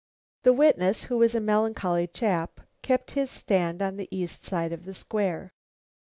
The 0.41 0.51
witness, 0.51 1.03
who 1.03 1.17
was 1.19 1.35
a 1.35 1.39
melancholy 1.39 2.07
chap, 2.07 2.61
kept 2.81 3.11
his 3.11 3.29
stand 3.29 3.83
on 3.83 3.97
the 3.97 4.07
east 4.09 4.43
side 4.43 4.73
of 4.73 4.83
the 4.83 4.95
Square. 4.95 5.53